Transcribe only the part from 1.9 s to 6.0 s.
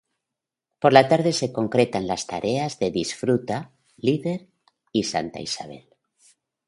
las tareas de Disfruta, Líder y Santa Isabel.